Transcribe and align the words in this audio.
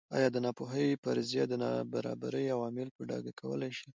ایا 0.17 0.27
د 0.31 0.37
ناپوهۍ 0.45 0.89
فرضیه 1.03 1.43
د 1.47 1.53
نابرابرۍ 1.63 2.45
عوامل 2.55 2.87
په 2.95 3.01
ډاګه 3.09 3.31
کولای 3.41 3.71
شي. 3.79 3.89